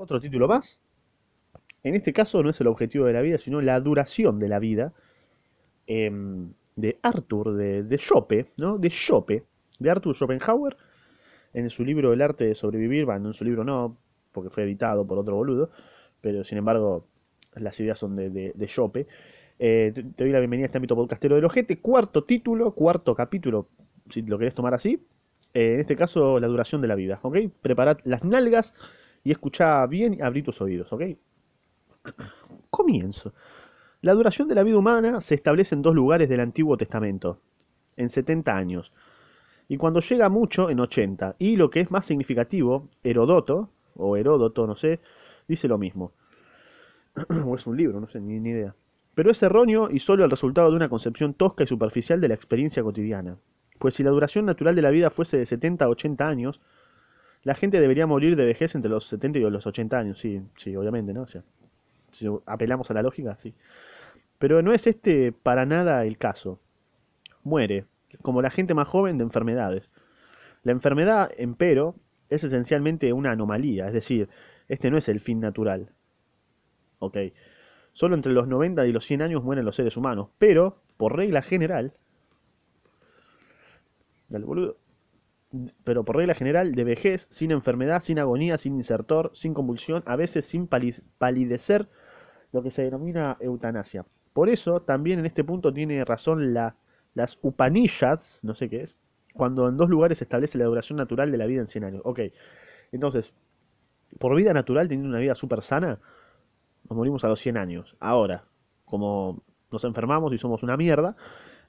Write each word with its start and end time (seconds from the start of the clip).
Otro 0.00 0.18
título 0.18 0.48
más. 0.48 0.80
En 1.82 1.94
este 1.94 2.14
caso 2.14 2.42
no 2.42 2.48
es 2.48 2.60
el 2.62 2.68
objetivo 2.68 3.04
de 3.04 3.12
la 3.12 3.20
vida, 3.20 3.36
sino 3.36 3.60
la 3.60 3.78
duración 3.80 4.38
de 4.38 4.48
la 4.48 4.58
vida. 4.58 4.94
em, 5.86 6.54
de 6.76 6.98
Arthur, 7.02 7.54
de, 7.54 7.82
de 7.82 8.00
¿no? 8.56 8.78
De 8.78 8.90
de 9.78 9.90
Arthur 9.90 10.16
Schopenhauer, 10.16 10.76
en 11.52 11.68
su 11.68 11.84
libro 11.84 12.14
El 12.14 12.22
arte 12.22 12.44
de 12.46 12.54
sobrevivir, 12.54 13.04
bueno, 13.04 13.28
en 13.28 13.34
su 13.34 13.44
libro 13.44 13.62
no, 13.64 13.98
porque 14.32 14.48
fue 14.48 14.62
editado 14.62 15.06
por 15.06 15.18
otro 15.18 15.36
boludo, 15.36 15.70
pero 16.22 16.44
sin 16.44 16.56
embargo 16.58 17.06
las 17.54 17.78
ideas 17.80 17.98
son 17.98 18.16
de, 18.16 18.30
de. 18.30 18.54
Eh, 19.58 19.92
te, 19.94 20.02
te 20.02 20.24
doy 20.24 20.32
la 20.32 20.38
bienvenida 20.38 20.64
a 20.64 20.68
este 20.68 20.78
ámbito 20.78 20.96
podcastero 20.96 21.36
del 21.36 21.44
ojete, 21.44 21.78
cuarto 21.80 22.24
título, 22.24 22.72
cuarto 22.72 23.14
capítulo, 23.14 23.68
si 24.08 24.22
lo 24.22 24.38
querés 24.38 24.54
tomar 24.54 24.72
así. 24.72 25.04
Eh, 25.52 25.74
en 25.74 25.80
este 25.80 25.96
caso, 25.96 26.40
la 26.40 26.46
duración 26.46 26.80
de 26.80 26.88
la 26.88 26.94
vida, 26.94 27.20
¿ok? 27.22 27.36
Preparad 27.60 27.98
las 28.04 28.24
nalgas 28.24 28.72
y 29.24 29.30
escuchá 29.32 29.86
bien 29.86 30.14
y 30.14 30.22
abrí 30.22 30.42
tus 30.42 30.60
oídos, 30.60 30.92
¿ok? 30.92 31.02
Comienzo. 32.70 33.32
La 34.02 34.14
duración 34.14 34.48
de 34.48 34.54
la 34.54 34.62
vida 34.62 34.78
humana 34.78 35.20
se 35.20 35.34
establece 35.34 35.74
en 35.74 35.82
dos 35.82 35.94
lugares 35.94 36.28
del 36.28 36.40
Antiguo 36.40 36.76
Testamento, 36.76 37.40
en 37.96 38.08
70 38.08 38.56
años, 38.56 38.92
y 39.70 39.76
cuando 39.76 40.00
llega 40.00 40.28
mucho, 40.28 40.68
en 40.68 40.80
80. 40.80 41.36
Y 41.38 41.54
lo 41.54 41.70
que 41.70 41.78
es 41.78 41.92
más 41.92 42.04
significativo, 42.04 42.88
Herodoto, 43.04 43.70
o 43.94 44.16
Heródoto, 44.16 44.66
no 44.66 44.74
sé, 44.74 44.98
dice 45.46 45.68
lo 45.68 45.78
mismo. 45.78 46.12
o 47.46 47.54
es 47.54 47.66
un 47.68 47.76
libro, 47.76 48.00
no 48.00 48.08
sé, 48.08 48.20
ni, 48.20 48.40
ni 48.40 48.50
idea. 48.50 48.74
Pero 49.14 49.30
es 49.30 49.40
erróneo 49.44 49.88
y 49.88 50.00
solo 50.00 50.24
el 50.24 50.30
resultado 50.30 50.70
de 50.70 50.76
una 50.76 50.88
concepción 50.88 51.34
tosca 51.34 51.62
y 51.62 51.68
superficial 51.68 52.20
de 52.20 52.26
la 52.26 52.34
experiencia 52.34 52.82
cotidiana. 52.82 53.36
Pues 53.78 53.94
si 53.94 54.02
la 54.02 54.10
duración 54.10 54.44
natural 54.44 54.74
de 54.74 54.82
la 54.82 54.90
vida 54.90 55.08
fuese 55.08 55.36
de 55.36 55.46
70 55.46 55.84
a 55.84 55.88
80 55.88 56.28
años, 56.28 56.60
la 57.42 57.54
gente 57.54 57.80
debería 57.80 58.06
morir 58.06 58.36
de 58.36 58.44
vejez 58.44 58.74
entre 58.74 58.90
los 58.90 59.06
70 59.06 59.38
y 59.38 59.42
los 59.42 59.66
80 59.66 59.98
años, 59.98 60.18
sí, 60.18 60.42
sí, 60.56 60.76
obviamente, 60.76 61.12
¿no? 61.12 61.22
O 61.22 61.26
sea, 61.26 61.42
si 62.10 62.26
apelamos 62.46 62.90
a 62.90 62.94
la 62.94 63.02
lógica, 63.02 63.36
sí. 63.36 63.54
Pero 64.38 64.62
no 64.62 64.72
es 64.72 64.86
este 64.86 65.32
para 65.32 65.66
nada 65.66 66.04
el 66.04 66.18
caso. 66.18 66.60
Muere, 67.42 67.86
como 68.22 68.42
la 68.42 68.50
gente 68.50 68.74
más 68.74 68.88
joven, 68.88 69.18
de 69.18 69.24
enfermedades. 69.24 69.90
La 70.62 70.72
enfermedad, 70.72 71.30
empero, 71.36 71.94
es 72.28 72.44
esencialmente 72.44 73.12
una 73.12 73.32
anomalía, 73.32 73.88
es 73.88 73.94
decir, 73.94 74.28
este 74.68 74.90
no 74.90 74.98
es 74.98 75.08
el 75.08 75.20
fin 75.20 75.40
natural. 75.40 75.90
Ok. 76.98 77.16
Solo 77.92 78.14
entre 78.14 78.32
los 78.32 78.46
90 78.46 78.86
y 78.86 78.92
los 78.92 79.04
100 79.04 79.22
años 79.22 79.42
mueren 79.42 79.64
los 79.64 79.76
seres 79.76 79.96
humanos, 79.96 80.28
pero, 80.38 80.78
por 80.96 81.16
regla 81.16 81.42
general, 81.42 81.92
dale 84.28 84.44
boludo, 84.44 84.76
pero 85.84 86.04
por 86.04 86.16
regla 86.16 86.34
general, 86.34 86.74
de 86.74 86.84
vejez, 86.84 87.26
sin 87.30 87.50
enfermedad, 87.50 88.02
sin 88.02 88.18
agonía, 88.18 88.58
sin 88.58 88.74
insertor, 88.76 89.30
sin 89.34 89.54
convulsión, 89.54 90.02
a 90.06 90.16
veces 90.16 90.44
sin 90.46 90.66
pali- 90.68 91.02
palidecer, 91.18 91.88
lo 92.52 92.62
que 92.62 92.70
se 92.70 92.82
denomina 92.82 93.36
eutanasia. 93.40 94.06
Por 94.32 94.48
eso, 94.48 94.82
también 94.82 95.18
en 95.20 95.26
este 95.26 95.44
punto 95.44 95.72
tiene 95.72 96.04
razón 96.04 96.54
la, 96.54 96.76
las 97.14 97.38
Upanishads, 97.42 98.40
no 98.42 98.54
sé 98.54 98.68
qué 98.70 98.82
es, 98.84 98.96
cuando 99.34 99.68
en 99.68 99.76
dos 99.76 99.90
lugares 99.90 100.18
se 100.18 100.24
establece 100.24 100.58
la 100.58 100.66
duración 100.66 100.96
natural 100.98 101.30
de 101.32 101.38
la 101.38 101.46
vida 101.46 101.60
en 101.62 101.68
100 101.68 101.84
años. 101.84 102.02
Ok, 102.04 102.20
entonces, 102.92 103.34
por 104.18 104.34
vida 104.36 104.52
natural, 104.52 104.88
teniendo 104.88 105.10
una 105.10 105.20
vida 105.20 105.34
súper 105.34 105.62
sana, 105.62 106.00
nos 106.88 106.96
morimos 106.96 107.24
a 107.24 107.28
los 107.28 107.40
100 107.40 107.56
años. 107.56 107.96
Ahora, 108.00 108.44
como 108.84 109.42
nos 109.70 109.84
enfermamos 109.84 110.32
y 110.32 110.38
somos 110.38 110.62
una 110.62 110.76
mierda, 110.76 111.16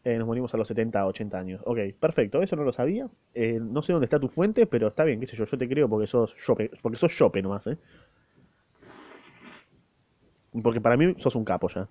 eh, 0.03 0.17
nos 0.17 0.25
morimos 0.25 0.53
a 0.53 0.57
los 0.57 0.67
70, 0.67 1.05
80 1.05 1.37
años. 1.37 1.61
Ok, 1.65 1.79
perfecto, 1.99 2.41
eso 2.41 2.55
no 2.55 2.63
lo 2.63 2.73
sabía. 2.73 3.07
Eh, 3.33 3.59
no 3.61 3.81
sé 3.81 3.93
dónde 3.93 4.05
está 4.05 4.19
tu 4.19 4.29
fuente, 4.29 4.65
pero 4.65 4.87
está 4.87 5.03
bien, 5.03 5.19
qué 5.19 5.27
sé 5.27 5.35
yo, 5.35 5.45
yo 5.45 5.57
te 5.57 5.69
creo 5.69 5.87
porque 5.87 6.07
sos 6.07 6.35
Chope, 6.37 6.71
porque 6.81 6.97
sos 6.97 7.15
Chope 7.15 7.41
nomás, 7.41 7.67
¿eh? 7.67 7.77
Porque 10.63 10.81
para 10.81 10.97
mí 10.97 11.13
sos 11.17 11.35
un 11.35 11.45
capo 11.45 11.69
ya. 11.69 11.87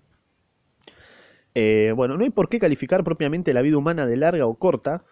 Eh, 1.55 1.93
bueno, 1.97 2.17
no 2.17 2.25
hay 2.25 2.31
por 2.31 2.49
qué 2.49 2.59
calificar 2.59 3.05
propiamente 3.05 3.53
la 3.53 3.63
vida 3.63 3.77
humana 3.77 4.07
de 4.07 4.17
larga 4.17 4.47
o 4.47 4.55
corta, 4.55 5.05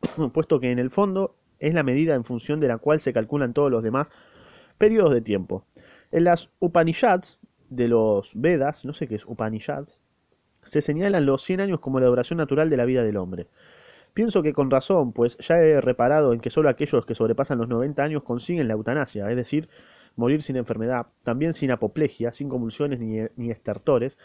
puesto 0.32 0.60
que 0.60 0.70
en 0.70 0.78
el 0.78 0.90
fondo 0.90 1.36
es 1.60 1.72
la 1.74 1.82
medida 1.82 2.14
en 2.14 2.24
función 2.24 2.58
de 2.58 2.68
la 2.68 2.78
cual 2.78 3.00
se 3.00 3.12
calculan 3.12 3.54
todos 3.54 3.70
los 3.70 3.82
demás 3.82 4.10
periodos 4.76 5.12
de 5.12 5.20
tiempo. 5.20 5.64
En 6.10 6.24
las 6.24 6.50
Upanishads 6.58 7.38
de 7.68 7.88
los 7.88 8.32
Vedas, 8.34 8.84
no 8.84 8.92
sé 8.92 9.06
qué 9.06 9.14
es 9.14 9.24
Upanishads, 9.24 10.00
se 10.62 10.82
señalan 10.82 11.26
los 11.26 11.42
100 11.42 11.60
años 11.60 11.80
como 11.80 12.00
la 12.00 12.06
duración 12.06 12.38
natural 12.38 12.70
de 12.70 12.76
la 12.76 12.84
vida 12.84 13.02
del 13.02 13.16
hombre. 13.16 13.48
Pienso 14.14 14.42
que 14.42 14.52
con 14.52 14.70
razón, 14.70 15.12
pues 15.12 15.36
ya 15.38 15.58
he 15.58 15.80
reparado 15.80 16.32
en 16.32 16.40
que 16.40 16.50
solo 16.50 16.68
aquellos 16.68 17.06
que 17.06 17.14
sobrepasan 17.14 17.58
los 17.58 17.68
90 17.68 18.02
años 18.02 18.22
consiguen 18.22 18.68
la 18.68 18.74
eutanasia, 18.74 19.30
es 19.30 19.36
decir, 19.36 19.68
morir 20.16 20.42
sin 20.42 20.56
enfermedad, 20.56 21.06
también 21.22 21.52
sin 21.52 21.70
apoplejía, 21.70 22.32
sin 22.32 22.48
convulsiones 22.48 22.98
ni, 22.98 23.20
ni 23.36 23.50
estertores, 23.50 24.18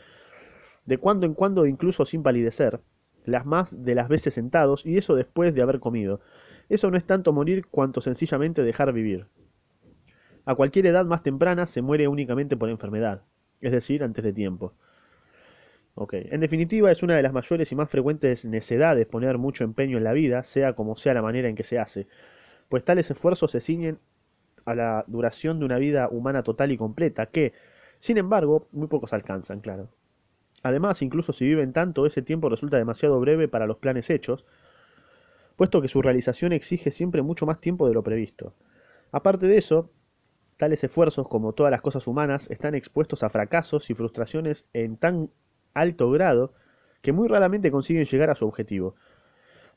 de 0.85 0.97
cuando 0.97 1.25
en 1.25 1.33
cuando 1.33 1.65
incluso 1.65 2.05
sin 2.05 2.23
palidecer, 2.23 2.81
las 3.25 3.45
más 3.45 3.83
de 3.83 3.95
las 3.95 4.07
veces 4.07 4.33
sentados, 4.33 4.85
y 4.85 4.97
eso 4.97 5.15
después 5.15 5.53
de 5.53 5.61
haber 5.61 5.79
comido. 5.79 6.19
Eso 6.69 6.89
no 6.89 6.97
es 6.97 7.05
tanto 7.05 7.33
morir 7.33 7.67
cuanto 7.67 8.01
sencillamente 8.01 8.63
dejar 8.63 8.91
vivir. 8.91 9.27
A 10.45 10.55
cualquier 10.55 10.87
edad 10.87 11.05
más 11.05 11.23
temprana 11.23 11.65
se 11.65 11.81
muere 11.81 12.07
únicamente 12.07 12.55
por 12.55 12.69
enfermedad, 12.69 13.23
es 13.61 13.71
decir, 13.71 14.03
antes 14.03 14.23
de 14.23 14.33
tiempo. 14.33 14.73
En 15.97 16.41
definitiva 16.41 16.91
es 16.91 17.03
una 17.03 17.15
de 17.15 17.21
las 17.21 17.31
mayores 17.31 17.71
y 17.71 17.75
más 17.75 17.89
frecuentes 17.89 18.43
necedades 18.43 19.07
poner 19.07 19.37
mucho 19.37 19.63
empeño 19.63 19.97
en 19.97 20.03
la 20.03 20.11
vida, 20.11 20.43
sea 20.43 20.73
como 20.73 20.97
sea 20.97 21.13
la 21.13 21.21
manera 21.21 21.47
en 21.47 21.55
que 21.55 21.63
se 21.63 21.79
hace, 21.79 22.07
pues 22.67 22.83
tales 22.83 23.09
esfuerzos 23.09 23.51
se 23.51 23.61
ciñen 23.61 23.99
a 24.65 24.75
la 24.75 25.05
duración 25.07 25.59
de 25.59 25.65
una 25.65 25.77
vida 25.77 26.09
humana 26.09 26.43
total 26.43 26.71
y 26.73 26.77
completa, 26.77 27.27
que, 27.27 27.53
sin 27.99 28.17
embargo, 28.17 28.67
muy 28.73 28.87
pocos 28.87 29.13
alcanzan, 29.13 29.61
claro. 29.61 29.87
Además, 30.63 31.01
incluso 31.01 31.31
si 31.31 31.45
viven 31.45 31.71
tanto, 31.71 32.05
ese 32.05 32.21
tiempo 32.21 32.49
resulta 32.49 32.77
demasiado 32.77 33.19
breve 33.21 33.47
para 33.47 33.65
los 33.65 33.77
planes 33.77 34.09
hechos, 34.09 34.45
puesto 35.55 35.81
que 35.81 35.87
su 35.87 36.01
realización 36.01 36.51
exige 36.51 36.91
siempre 36.91 37.21
mucho 37.21 37.45
más 37.45 37.61
tiempo 37.61 37.87
de 37.87 37.93
lo 37.93 38.03
previsto. 38.03 38.53
Aparte 39.11 39.47
de 39.47 39.57
eso, 39.57 39.91
tales 40.57 40.83
esfuerzos, 40.83 41.29
como 41.29 41.53
todas 41.53 41.71
las 41.71 41.81
cosas 41.81 42.05
humanas, 42.05 42.49
están 42.49 42.75
expuestos 42.75 43.23
a 43.23 43.29
fracasos 43.29 43.89
y 43.89 43.93
frustraciones 43.93 44.65
en 44.73 44.97
tan 44.97 45.29
alto 45.75 46.11
grado 46.11 46.53
que 47.03 47.13
muy 47.13 47.27
raramente 47.29 47.71
consiguen 47.71 48.05
llegar 48.05 48.31
a 48.31 48.35
su 48.35 48.47
objetivo. 48.47 48.95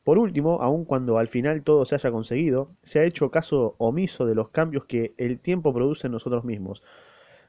Por 0.05 0.19
último, 0.19 0.63
aun 0.63 0.85
cuando 0.85 1.19
al 1.19 1.29
final 1.29 1.63
todo 1.63 1.85
se 1.85 1.95
haya 1.97 2.11
conseguido, 2.11 2.71
se 2.83 3.01
ha 3.01 3.05
hecho 3.05 3.31
caso 3.31 3.75
omiso 3.79 4.27
de 4.27 4.35
los 4.35 4.49
cambios 4.51 4.85
que 4.87 5.13
el 5.19 5.39
tiempo 5.39 5.75
produce 5.75 6.07
en 6.07 6.13
nosotros 6.13 6.45
mismos. 6.45 6.83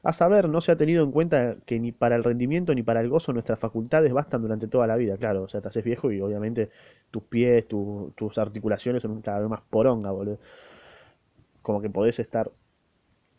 A 0.02 0.12
saber, 0.12 0.48
no 0.48 0.60
se 0.62 0.72
ha 0.72 0.76
tenido 0.76 1.04
en 1.04 1.12
cuenta 1.12 1.56
que 1.66 1.78
ni 1.80 1.92
para 1.92 2.16
el 2.16 2.24
rendimiento 2.24 2.74
ni 2.74 2.82
para 2.82 3.00
el 3.00 3.08
gozo 3.10 3.32
nuestras 3.34 3.58
facultades 3.58 4.12
bastan 4.12 4.42
durante 4.42 4.68
toda 4.68 4.86
la 4.86 4.96
vida. 4.96 5.16
Claro, 5.18 5.44
o 5.44 5.48
sea, 5.48 5.60
te 5.60 5.68
haces 5.68 5.84
viejo 5.84 6.12
y 6.12 6.20
obviamente 6.20 6.70
tus 7.10 7.22
pies, 7.24 7.68
tu- 7.68 8.12
tus 8.16 8.38
articulaciones 8.38 9.02
son 9.02 9.20
cada 9.22 9.40
vez 9.40 9.48
más 9.50 9.62
poronga, 9.70 10.10
boludo. 10.12 10.38
Como 11.62 11.80
que 11.82 11.90
podés 11.90 12.18
estar 12.18 12.50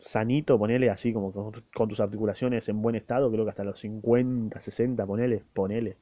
sanito, 0.02 0.58
ponele 0.58 0.90
así, 0.90 1.12
como 1.12 1.32
con, 1.32 1.88
tus 1.88 2.00
articulaciones 2.00 2.68
en 2.68 2.82
buen 2.82 2.96
estado, 2.96 3.30
creo 3.30 3.44
que 3.44 3.50
hasta 3.50 3.64
los 3.64 3.78
50, 3.80 4.60
60, 4.60 5.06
ponele, 5.06 5.42
ponele. 5.54 5.96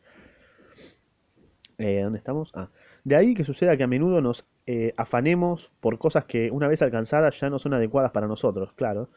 Eh, 1.79 2.01
¿dónde 2.03 2.19
estamos? 2.19 2.51
Ah, 2.55 2.69
de 3.05 3.17
ahí 3.17 3.35
que 3.35 3.45
suceda 3.45 3.77
que 3.77 3.83
a 3.83 3.87
menudo 3.87 4.21
nos 4.21 4.45
eh, 4.67 4.95
afanemos 4.97 5.73
por 5.81 5.99
cosas 5.99 6.25
que 6.25 6.51
una 6.51 6.69
vez 6.69 6.83
alcanzadas 6.83 7.39
ya 7.41 7.49
no 7.51 7.59
son 7.59 7.75
adecuadas 7.75 8.13
para 8.13 8.27
nosotros, 8.27 8.73
claro. 8.75 9.09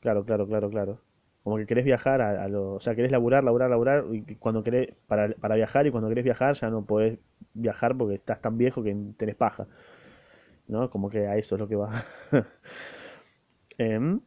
Claro, 0.00 0.24
claro, 0.24 0.46
claro, 0.46 0.70
claro. 0.70 0.98
Como 1.44 1.56
que 1.56 1.66
querés 1.66 1.84
viajar 1.84 2.20
a, 2.22 2.48
lo, 2.48 2.74
o 2.74 2.80
sea, 2.80 2.94
querés 2.94 3.10
laburar, 3.10 3.42
laburar, 3.44 3.70
laburar, 3.70 4.04
y 4.12 4.36
cuando 4.36 4.62
querés, 4.62 4.94
para, 5.08 5.34
para 5.34 5.56
viajar, 5.56 5.86
y 5.86 5.90
cuando 5.90 6.08
querés 6.08 6.24
viajar 6.24 6.54
ya 6.54 6.70
no 6.70 6.84
podés 6.84 7.18
viajar 7.54 7.96
porque 7.96 8.14
estás 8.16 8.40
tan 8.40 8.58
viejo 8.58 8.82
que 8.82 8.96
tenés 9.16 9.36
paja, 9.36 9.66
¿no? 10.68 10.90
Como 10.90 11.10
que 11.10 11.26
a 11.26 11.36
eso 11.36 11.56
es 11.56 11.60
lo 11.60 11.68
que 11.68 11.76
va. 11.76 12.04
Em, 13.78 14.20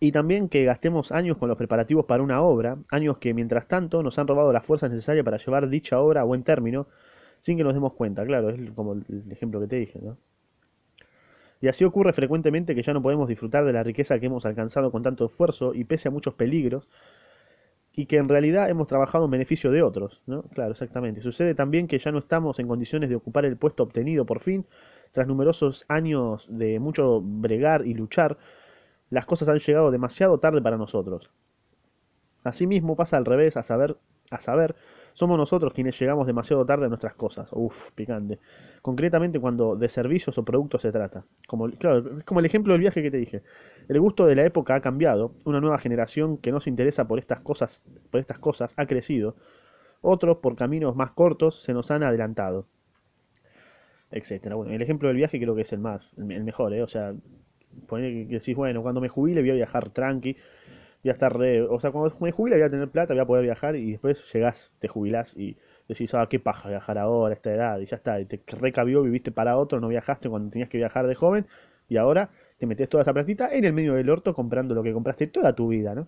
y 0.00 0.12
también 0.12 0.48
que 0.48 0.64
gastemos 0.64 1.12
años 1.12 1.38
con 1.38 1.48
los 1.48 1.56
preparativos 1.56 2.06
para 2.06 2.22
una 2.22 2.42
obra, 2.42 2.76
años 2.90 3.18
que 3.18 3.34
mientras 3.34 3.68
tanto 3.68 4.02
nos 4.02 4.18
han 4.18 4.26
robado 4.26 4.52
las 4.52 4.64
fuerzas 4.64 4.90
necesarias 4.90 5.24
para 5.24 5.38
llevar 5.38 5.68
dicha 5.68 6.00
obra 6.00 6.22
a 6.22 6.24
buen 6.24 6.42
término, 6.42 6.88
sin 7.40 7.56
que 7.56 7.64
nos 7.64 7.74
demos 7.74 7.92
cuenta, 7.94 8.24
claro, 8.24 8.50
es 8.50 8.70
como 8.72 8.94
el 8.94 9.30
ejemplo 9.30 9.60
que 9.60 9.66
te 9.68 9.76
dije, 9.76 10.00
¿no? 10.02 10.16
Y 11.60 11.68
así 11.68 11.84
ocurre 11.84 12.12
frecuentemente 12.12 12.74
que 12.74 12.82
ya 12.82 12.92
no 12.92 13.00
podemos 13.00 13.28
disfrutar 13.28 13.64
de 13.64 13.72
la 13.72 13.84
riqueza 13.84 14.18
que 14.18 14.26
hemos 14.26 14.44
alcanzado 14.44 14.90
con 14.90 15.04
tanto 15.04 15.26
esfuerzo 15.26 15.72
y 15.74 15.84
pese 15.84 16.08
a 16.08 16.10
muchos 16.10 16.34
peligros, 16.34 16.88
y 17.94 18.06
que 18.06 18.16
en 18.16 18.28
realidad 18.28 18.70
hemos 18.70 18.88
trabajado 18.88 19.26
en 19.26 19.30
beneficio 19.30 19.70
de 19.70 19.82
otros, 19.82 20.22
¿no? 20.26 20.42
Claro, 20.54 20.72
exactamente. 20.72 21.20
Sucede 21.20 21.54
también 21.54 21.86
que 21.86 21.98
ya 21.98 22.10
no 22.10 22.18
estamos 22.18 22.58
en 22.58 22.66
condiciones 22.66 23.10
de 23.10 23.16
ocupar 23.16 23.44
el 23.44 23.56
puesto 23.56 23.82
obtenido 23.82 24.24
por 24.24 24.40
fin, 24.40 24.66
tras 25.12 25.26
numerosos 25.26 25.84
años 25.88 26.46
de 26.50 26.80
mucho 26.80 27.20
bregar 27.22 27.86
y 27.86 27.94
luchar, 27.94 28.38
las 29.10 29.26
cosas 29.26 29.48
han 29.48 29.58
llegado 29.58 29.90
demasiado 29.90 30.38
tarde 30.38 30.62
para 30.62 30.78
nosotros. 30.78 31.30
Asimismo 32.44 32.96
pasa 32.96 33.16
al 33.18 33.24
revés, 33.24 33.56
a 33.56 33.62
saber, 33.62 33.96
a 34.30 34.40
saber, 34.40 34.74
Somos 35.14 35.36
nosotros 35.36 35.74
quienes 35.74 35.98
llegamos 36.00 36.26
demasiado 36.26 36.64
tarde 36.64 36.86
a 36.86 36.88
nuestras 36.88 37.14
cosas. 37.14 37.50
Uf, 37.52 37.90
picante. 37.94 38.38
Concretamente 38.80 39.38
cuando 39.38 39.76
de 39.76 39.88
servicios 39.90 40.38
o 40.38 40.44
productos 40.44 40.82
se 40.82 40.90
trata. 40.90 41.24
Como, 41.46 41.68
claro, 41.72 42.18
es 42.18 42.24
como 42.24 42.40
el 42.40 42.46
ejemplo 42.46 42.72
del 42.72 42.80
viaje 42.80 43.02
que 43.02 43.10
te 43.10 43.18
dije. 43.18 43.42
El 43.88 44.00
gusto 44.00 44.26
de 44.26 44.34
la 44.34 44.44
época 44.46 44.74
ha 44.74 44.80
cambiado. 44.80 45.34
Una 45.44 45.60
nueva 45.60 45.78
generación 45.78 46.38
que 46.38 46.50
no 46.50 46.60
se 46.60 46.70
interesa 46.70 47.06
por 47.06 47.18
estas 47.18 47.40
cosas, 47.40 47.82
por 48.10 48.20
estas 48.20 48.38
cosas 48.38 48.72
ha 48.76 48.86
crecido. 48.86 49.36
Otros, 50.00 50.38
por 50.38 50.56
caminos 50.56 50.96
más 50.96 51.12
cortos, 51.12 51.62
se 51.62 51.74
nos 51.74 51.90
han 51.90 52.02
adelantado. 52.02 52.66
Etcétera. 54.12 54.54
Bueno, 54.54 54.72
el 54.72 54.82
ejemplo 54.82 55.08
del 55.08 55.16
viaje 55.16 55.40
creo 55.40 55.54
que 55.54 55.62
es 55.62 55.72
el 55.72 55.78
más, 55.80 56.02
el, 56.16 56.44
mejor, 56.44 56.74
¿eh? 56.74 56.82
O 56.82 56.88
sea, 56.88 57.14
poner 57.88 58.12
que, 58.12 58.28
que 58.28 58.34
decís, 58.34 58.54
bueno, 58.54 58.82
cuando 58.82 59.00
me 59.00 59.08
jubile 59.08 59.40
voy 59.40 59.50
a 59.50 59.54
viajar 59.54 59.88
tranqui, 59.90 60.36
voy 61.02 61.10
a 61.10 61.12
estar 61.12 61.36
re... 61.36 61.62
O 61.62 61.80
sea, 61.80 61.90
cuando 61.90 62.14
me 62.20 62.30
jubile 62.30 62.56
voy 62.56 62.64
a 62.64 62.70
tener 62.70 62.88
plata, 62.88 63.14
voy 63.14 63.22
a 63.22 63.26
poder 63.26 63.44
viajar 63.44 63.76
y 63.76 63.92
después 63.92 64.22
llegás, 64.32 64.70
te 64.78 64.88
jubilás 64.88 65.36
y 65.36 65.56
decís, 65.88 66.14
ah, 66.14 66.26
qué 66.30 66.38
paja 66.38 66.68
viajar 66.68 66.98
ahora, 66.98 67.32
a 67.32 67.36
esta 67.36 67.52
edad, 67.52 67.80
y 67.80 67.86
ya 67.86 67.96
está, 67.96 68.20
y 68.20 68.26
te 68.26 68.40
recabió, 68.46 69.02
viviste 69.02 69.30
para 69.32 69.56
otro, 69.56 69.80
no 69.80 69.88
viajaste 69.88 70.28
cuando 70.28 70.50
tenías 70.50 70.68
que 70.68 70.78
viajar 70.78 71.06
de 71.06 71.14
joven 71.14 71.46
y 71.88 71.96
ahora 71.96 72.30
te 72.58 72.66
metes 72.66 72.88
toda 72.88 73.02
esa 73.02 73.12
platita 73.12 73.52
en 73.52 73.64
el 73.64 73.72
medio 73.72 73.94
del 73.94 74.08
orto 74.08 74.34
comprando 74.34 74.74
lo 74.74 74.82
que 74.82 74.92
compraste 74.92 75.26
toda 75.26 75.54
tu 75.54 75.68
vida, 75.68 75.94
¿no? 75.94 76.06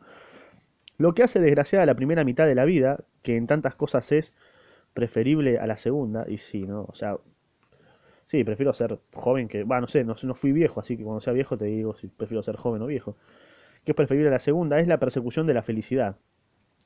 Lo 0.97 1.13
que 1.15 1.25
hace 1.25 1.41
desgraciada 1.41 1.85
la 1.87 1.95
primera 1.95 2.23
mitad 2.23 2.47
de 2.47 2.55
la 2.55 2.65
vida, 2.65 3.01
que 3.23 3.37
en 3.37 3.49
tantas 3.49 3.75
cosas 3.75 4.13
es 4.13 4.33
preferible 4.95 5.59
a 5.59 5.67
la 5.67 5.77
segunda, 5.77 6.25
y 6.29 6.39
sí, 6.39 6.63
¿no? 6.63 6.85
O 6.89 6.95
sea, 6.95 7.19
sí, 8.27 8.45
prefiero 8.45 8.73
ser 8.73 8.99
joven 9.13 9.49
que, 9.49 9.65
bueno, 9.65 9.83
no 9.83 9.87
sé, 9.89 10.05
no, 10.05 10.15
no 10.23 10.35
fui 10.35 10.53
viejo, 10.53 10.81
así 10.81 10.97
que 10.97 11.05
cuando 11.05 11.21
sea 11.21 11.33
viejo 11.33 11.57
te 11.57 11.67
digo 11.67 11.95
si 11.97 12.09
prefiero 12.09 12.43
ser 12.43 12.57
joven 12.57 12.83
o 12.83 12.87
viejo. 12.87 13.17
Que 13.85 13.93
es 13.93 13.97
preferible 13.97 14.29
a 14.29 14.33
la 14.33 14.39
segunda, 14.39 14.81
es 14.81 14.89
la 14.89 14.99
persecución 14.99 15.47
de 15.47 15.55
la 15.55 15.63
felicidad, 15.63 16.17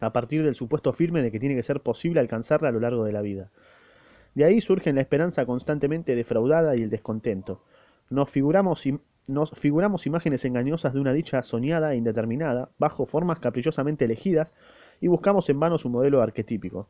a 0.01 0.13
partir 0.13 0.45
del 0.45 0.55
supuesto 0.55 0.93
firme 0.93 1.23
de 1.23 1.31
que 1.31 1.41
tiene 1.41 1.55
que 1.55 1.63
ser 1.63 1.81
posible 1.81 2.21
alcanzarla 2.21 2.69
a 2.69 2.73
lo 2.73 2.81
largo 2.81 3.05
de 3.05 3.13
la 3.13 3.23
vida. 3.23 3.51
De 4.35 4.45
ahí 4.45 4.61
surgen 4.61 4.95
la 4.95 5.01
esperanza 5.01 5.47
constantemente 5.47 6.15
defraudada 6.15 6.77
y 6.77 6.83
el 6.83 6.91
descontento. 6.91 7.63
Nos 8.11 8.31
figuramos, 8.31 8.85
nos 9.27 9.51
figuramos 9.51 10.07
imágenes 10.07 10.45
engañosas 10.45 10.95
de 10.95 11.01
una 11.01 11.13
dicha 11.13 11.43
soñada 11.43 11.93
e 11.93 11.97
indeterminada, 11.97 12.71
bajo 12.79 13.07
formas 13.07 13.41
caprichosamente 13.41 14.05
elegidas, 14.05 14.49
y 15.01 15.09
buscamos 15.09 15.49
en 15.49 15.61
vano 15.61 15.79
su 15.79 15.89
modelo 15.89 16.23
arquetípico. 16.23 16.89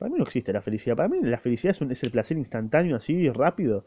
Para 0.00 0.10
mí 0.12 0.18
no 0.18 0.24
existe 0.24 0.52
la 0.52 0.62
felicidad. 0.62 0.96
Para 0.96 1.10
mí 1.10 1.20
la 1.22 1.38
felicidad 1.38 1.72
es, 1.72 1.82
un- 1.82 1.92
el 1.92 2.12
placer 2.12 2.38
instantáneo, 2.38 2.96
así, 2.96 3.30
rápido, 3.30 3.86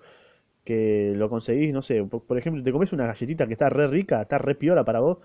que 0.66 1.14
lo 1.16 1.30
conseguís, 1.30 1.74
no 1.74 1.82
sé, 1.82 2.04
por, 2.06 2.38
ejemplo, 2.38 2.64
te 2.64 2.72
comes 2.72 2.94
una 2.94 3.08
galletita 3.08 3.48
que 3.48 3.54
está 3.54 3.70
re 3.70 3.88
rica, 3.88 4.22
está 4.24 4.38
re 4.38 4.56
piola 4.56 4.86
para 4.86 5.00
vos, 5.02 5.20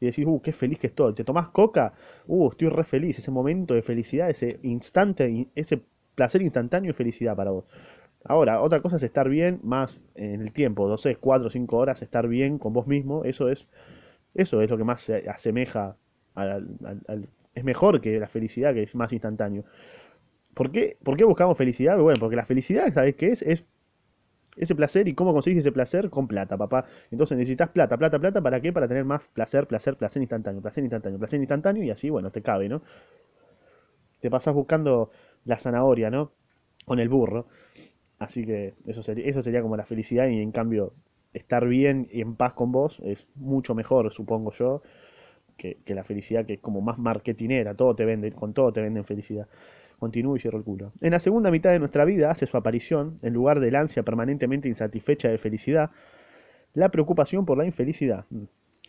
y 0.00 0.06
decís, 0.06 0.26
uh, 0.26 0.40
qué 0.42 0.52
feliz 0.52 0.78
que 0.78 0.88
estoy. 0.88 1.14
Te 1.14 1.24
tomás 1.24 1.48
coca, 1.50 1.94
uh, 2.26 2.50
estoy 2.50 2.68
re 2.68 2.84
feliz. 2.84 3.18
Ese 3.18 3.30
momento 3.32 3.74
de 3.74 3.82
felicidad, 3.82 4.30
ese 4.30 4.60
instante, 4.62 5.28
in- 5.30 5.50
ese 5.54 5.80
placer 6.14 6.42
instantáneo 6.42 6.90
y 6.90 6.94
felicidad 6.94 7.36
para 7.36 7.50
vos. 7.52 7.64
Ahora, 8.24 8.60
otra 8.62 8.80
cosa 8.82 8.96
es 8.96 9.02
estar 9.04 9.28
bien 9.28 9.60
más 9.64 10.00
en 10.16 10.42
el 10.42 10.52
tiempo, 10.52 10.88
no 10.88 10.98
sé, 10.98 11.16
cuatro 11.16 11.48
o 11.48 11.50
cinco 11.50 11.78
horas, 11.78 12.02
estar 12.02 12.28
bien 12.28 12.58
con 12.58 12.72
vos 12.72 12.86
mismo, 12.86 13.24
eso 13.24 13.50
es, 13.50 13.66
eso 14.34 14.62
es 14.62 14.70
lo 14.70 14.76
que 14.78 14.84
más 14.84 15.02
se 15.02 15.28
asemeja 15.28 15.96
al- 16.34 17.28
es 17.54 17.64
mejor 17.64 18.00
que 18.00 18.18
la 18.18 18.28
felicidad, 18.28 18.74
que 18.74 18.82
es 18.82 18.94
más 18.94 19.12
instantáneo. 19.12 19.64
¿Por 20.54 20.70
qué, 20.70 20.96
por 21.02 21.16
qué 21.16 21.24
buscamos 21.24 21.56
felicidad? 21.58 21.98
Bueno, 21.98 22.18
porque 22.20 22.36
la 22.36 22.46
felicidad, 22.46 22.92
¿sabes 22.92 23.16
qué 23.16 23.32
es? 23.32 23.42
Es 23.42 23.64
ese 24.56 24.74
placer 24.74 25.08
y 25.08 25.14
cómo 25.14 25.32
conseguís 25.32 25.60
ese 25.60 25.72
placer 25.72 26.10
con 26.10 26.28
plata, 26.28 26.56
papá. 26.56 26.86
Entonces 27.10 27.36
necesitas 27.36 27.70
plata, 27.70 27.96
plata, 27.96 28.18
plata, 28.18 28.40
¿para 28.40 28.60
qué? 28.60 28.72
Para 28.72 28.86
tener 28.86 29.04
más 29.04 29.22
placer, 29.32 29.66
placer, 29.66 29.96
placer 29.96 30.22
instantáneo, 30.22 30.62
placer 30.62 30.84
instantáneo, 30.84 31.18
placer 31.18 31.40
instantáneo 31.40 31.82
y 31.82 31.90
así, 31.90 32.10
bueno, 32.10 32.30
te 32.30 32.42
cabe, 32.42 32.68
¿no? 32.68 32.82
Te 34.20 34.30
pasás 34.30 34.54
buscando 34.54 35.10
la 35.44 35.58
zanahoria, 35.58 36.10
¿no? 36.10 36.32
Con 36.84 36.98
el 36.98 37.08
burro. 37.08 37.46
Así 38.18 38.44
que 38.44 38.74
eso 38.86 39.02
sería, 39.02 39.26
eso 39.26 39.42
sería 39.42 39.62
como 39.62 39.76
la 39.76 39.84
felicidad 39.84 40.28
y 40.28 40.40
en 40.40 40.52
cambio 40.52 40.94
estar 41.34 41.66
bien 41.66 42.08
y 42.12 42.20
en 42.22 42.36
paz 42.36 42.54
con 42.54 42.72
vos 42.72 43.00
es 43.04 43.26
mucho 43.34 43.74
mejor, 43.74 44.12
supongo 44.12 44.52
yo, 44.52 44.82
que, 45.56 45.78
que 45.84 45.94
la 45.94 46.04
felicidad 46.04 46.46
que 46.46 46.54
es 46.54 46.60
como 46.60 46.80
más 46.80 46.98
marketinera, 46.98 47.74
todo 47.74 47.94
te 47.94 48.04
vende, 48.04 48.32
con 48.32 48.54
todo 48.54 48.72
te 48.72 48.82
venden 48.82 49.04
felicidad. 49.04 49.48
Continúo 49.98 50.36
y 50.36 50.40
cierro 50.40 50.58
el 50.58 50.64
culo. 50.64 50.92
En 51.00 51.12
la 51.12 51.18
segunda 51.18 51.50
mitad 51.50 51.70
de 51.70 51.78
nuestra 51.78 52.04
vida 52.04 52.30
hace 52.30 52.46
su 52.46 52.56
aparición, 52.56 53.18
en 53.22 53.32
lugar 53.32 53.60
del 53.60 53.76
ansia 53.76 54.02
permanentemente 54.02 54.68
insatisfecha 54.68 55.28
de 55.28 55.38
felicidad, 55.38 55.90
la 56.74 56.90
preocupación 56.90 57.46
por 57.46 57.56
la 57.56 57.64
infelicidad. 57.64 58.26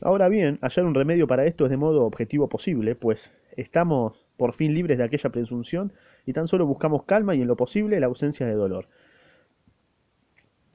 Ahora 0.01 0.27
bien, 0.27 0.59
hallar 0.61 0.85
un 0.85 0.95
remedio 0.95 1.27
para 1.27 1.45
esto 1.45 1.65
es 1.65 1.71
de 1.71 1.77
modo 1.77 2.05
objetivo 2.05 2.49
posible, 2.49 2.95
pues 2.95 3.31
estamos 3.55 4.25
por 4.37 4.53
fin 4.53 4.73
libres 4.73 4.97
de 4.97 5.03
aquella 5.05 5.29
presunción 5.29 5.93
y 6.25 6.33
tan 6.33 6.47
solo 6.47 6.65
buscamos 6.65 7.03
calma 7.03 7.35
y 7.35 7.41
en 7.41 7.47
lo 7.47 7.55
posible 7.55 7.99
la 7.99 8.07
ausencia 8.07 8.45
de 8.45 8.53
dolor. 8.53 8.87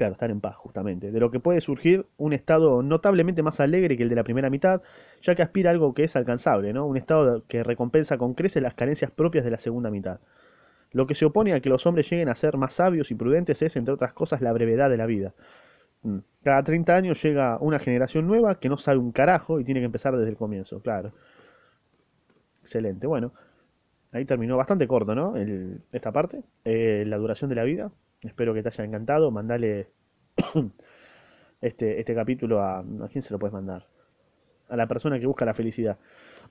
Claro, 0.01 0.13
estar 0.15 0.31
en 0.31 0.41
paz, 0.41 0.57
justamente. 0.57 1.13
De 1.13 1.21
lo 1.21 1.31
que 1.31 1.41
puede 1.41 1.61
surgir 1.61 2.07
un 2.17 2.33
estado 2.33 2.83
notablemente 2.83 3.43
más 3.43 3.61
alegre 3.61 3.99
que 3.99 4.03
el 4.03 4.09
de 4.09 4.15
la 4.15 4.25
primera 4.25 4.49
mitad, 4.49 4.81
ya 5.21 5.35
que 5.35 5.43
aspira 5.43 5.69
a 5.69 5.75
algo 5.75 5.93
que 5.93 6.05
es 6.05 6.17
alcanzable, 6.17 6.73
¿no? 6.73 6.87
Un 6.87 6.97
estado 6.97 7.45
que 7.47 7.63
recompensa 7.63 8.17
con 8.17 8.33
creces 8.33 8.63
las 8.63 8.73
carencias 8.73 9.11
propias 9.11 9.45
de 9.45 9.51
la 9.51 9.59
segunda 9.59 9.91
mitad. 9.91 10.19
Lo 10.93 11.07
que 11.07 11.15
se 11.15 11.27
opone 11.27 11.53
a 11.53 11.61
que 11.61 11.69
los 11.69 11.85
hombres 11.85 12.09
lleguen 12.11 12.31
a 12.31 12.35
ser 12.35 12.57
más 12.57 12.73
sabios 12.73 13.11
y 13.11 13.15
prudentes 13.15 13.61
es, 13.61 13.77
entre 13.77 13.93
otras 13.93 14.15
cosas, 14.15 14.41
la 14.41 14.55
brevedad 14.55 14.89
de 14.89 14.97
la 14.97 15.05
vida. 15.05 15.35
Mm. 16.03 16.21
Cada 16.45 16.63
30 16.63 16.97
años 16.97 17.23
llega 17.23 17.59
una 17.61 17.79
generación 17.79 18.27
nueva 18.27 18.55
que 18.55 18.71
no 18.71 18.79
sabe 18.79 18.97
un 18.97 19.13
carajo 19.13 19.61
y 19.61 19.65
tiene 19.65 19.81
que 19.81 19.87
empezar 19.87 20.17
desde 20.17 20.31
el 20.31 20.37
comienzo, 20.39 20.81
claro. 20.81 21.13
Excelente. 22.63 23.07
Bueno, 23.07 23.35
ahí 24.13 24.25
terminó 24.25 24.57
bastante 24.57 24.89
corto, 24.89 25.15
¿no? 25.15 25.35
Esta 25.93 26.11
parte, 26.11 26.43
eh, 26.65 27.05
la 27.07 27.19
duración 27.19 27.51
de 27.51 27.57
la 27.57 27.65
vida. 27.65 27.91
Espero 28.23 28.55
que 28.55 28.63
te 28.63 28.69
haya 28.69 28.85
encantado. 28.85 29.31
Mandale 29.31 29.89
este, 31.61 32.01
este 32.01 32.15
capítulo 32.15 32.61
a... 32.61 32.81
¿A 32.81 33.09
quién 33.11 33.23
se 33.23 33.33
lo 33.33 33.39
puedes 33.39 33.55
mandar? 33.55 33.87
A 34.69 34.77
la 34.77 34.87
persona 34.87 35.19
que 35.19 35.27
busca 35.27 35.45
la 35.45 35.55
felicidad. 35.55 35.99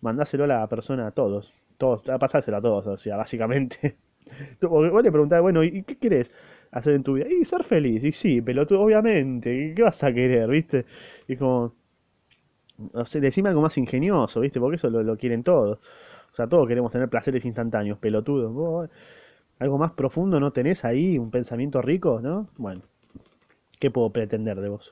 Mandáselo 0.01 0.45
a 0.45 0.47
la 0.47 0.67
persona 0.67 1.07
a 1.07 1.11
todos. 1.11 1.53
Todos, 1.77 2.07
a 2.09 2.19
pasárselo 2.19 2.57
a 2.57 2.61
todos, 2.61 2.87
o 2.87 2.97
sea, 2.97 3.17
básicamente. 3.17 3.97
Vos 4.61 5.03
le 5.03 5.11
preguntás, 5.11 5.41
bueno, 5.41 5.63
¿y 5.63 5.83
qué 5.83 5.97
querés 5.97 6.31
hacer 6.71 6.93
en 6.93 7.03
tu 7.03 7.13
vida? 7.13 7.27
Y 7.29 7.45
ser 7.45 7.63
feliz. 7.63 8.03
Y 8.03 8.11
sí, 8.11 8.41
pelotudo, 8.41 8.81
obviamente. 8.81 9.73
¿Qué 9.75 9.81
vas 9.83 10.03
a 10.03 10.13
querer, 10.13 10.49
viste? 10.49 10.85
Y 11.27 11.37
como, 11.37 11.73
no 12.93 13.05
sé, 13.05 13.19
decime 13.19 13.49
algo 13.49 13.61
más 13.61 13.77
ingenioso, 13.77 14.39
viste, 14.39 14.59
porque 14.59 14.75
eso 14.77 14.89
lo, 14.89 15.03
lo 15.03 15.17
quieren 15.17 15.43
todos. 15.43 15.79
O 16.31 16.35
sea, 16.35 16.47
todos 16.47 16.67
queremos 16.67 16.91
tener 16.91 17.09
placeres 17.09 17.45
instantáneos, 17.45 17.97
pelotudos. 17.99 18.89
Algo 19.59 19.77
más 19.77 19.91
profundo 19.91 20.39
no 20.39 20.51
tenés 20.51 20.85
ahí, 20.85 21.17
un 21.17 21.31
pensamiento 21.31 21.81
rico, 21.81 22.21
¿no? 22.21 22.47
Bueno, 22.57 22.81
¿qué 23.79 23.91
puedo 23.91 24.09
pretender 24.11 24.59
de 24.59 24.69
vos? 24.69 24.91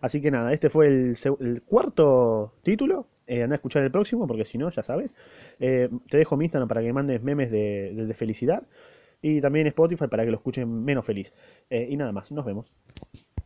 Así 0.00 0.20
que 0.20 0.30
nada, 0.30 0.52
este 0.52 0.70
fue 0.70 0.86
el, 0.86 1.62
cuarto 1.66 2.54
título. 2.62 3.06
Eh, 3.26 3.42
anda 3.42 3.54
a 3.54 3.56
escuchar 3.56 3.82
el 3.82 3.90
próximo, 3.90 4.26
porque 4.26 4.44
si 4.44 4.58
no, 4.58 4.70
ya 4.70 4.82
sabes. 4.82 5.14
Eh, 5.60 5.88
te 6.08 6.18
dejo 6.18 6.36
mi 6.36 6.46
Instagram 6.46 6.68
para 6.68 6.82
que 6.82 6.92
mandes 6.92 7.22
memes 7.22 7.50
de 7.50 8.14
felicidad. 8.16 8.64
Y 9.22 9.40
también 9.40 9.68
Spotify 9.68 10.08
para 10.08 10.24
que 10.24 10.32
lo 10.32 10.36
escuchen 10.36 10.84
menos 10.84 11.06
feliz. 11.06 11.32
Eh, 11.70 11.86
y 11.88 11.96
nada 11.96 12.10
más, 12.10 12.32
nos 12.32 12.44
vemos. 12.44 12.66